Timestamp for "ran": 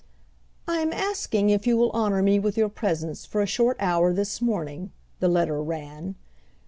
5.61-6.15